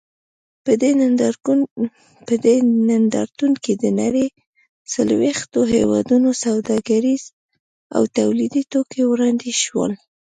په 2.25 2.31
دې 2.45 2.55
نندارتون 2.91 3.51
کې 3.63 3.73
د 3.83 3.85
نړۍ 4.01 4.27
څلوېښتو 4.93 5.59
هېوادونو 5.73 6.29
سوداګریز 6.43 7.23
او 7.95 8.03
تولیدي 8.17 8.63
توکي 8.71 9.01
وړاندې 9.07 9.49
شول. 9.63 9.91